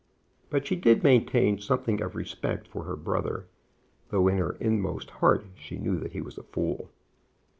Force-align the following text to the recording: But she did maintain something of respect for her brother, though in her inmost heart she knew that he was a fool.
But 0.49 0.65
she 0.65 0.75
did 0.75 1.03
maintain 1.03 1.59
something 1.61 2.01
of 2.01 2.15
respect 2.15 2.67
for 2.67 2.85
her 2.85 2.95
brother, 2.95 3.45
though 4.09 4.27
in 4.29 4.39
her 4.39 4.57
inmost 4.59 5.11
heart 5.11 5.45
she 5.53 5.77
knew 5.77 5.99
that 5.99 6.13
he 6.13 6.21
was 6.21 6.39
a 6.39 6.43
fool. 6.43 6.89